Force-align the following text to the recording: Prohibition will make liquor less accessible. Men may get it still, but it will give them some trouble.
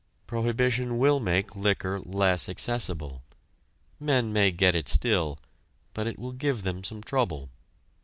Prohibition 0.25 0.97
will 0.97 1.19
make 1.19 1.55
liquor 1.55 1.99
less 1.99 2.49
accessible. 2.49 3.21
Men 3.99 4.33
may 4.33 4.49
get 4.49 4.73
it 4.73 4.87
still, 4.87 5.37
but 5.93 6.07
it 6.07 6.17
will 6.17 6.31
give 6.33 6.63
them 6.63 6.83
some 6.83 7.03
trouble. 7.03 7.51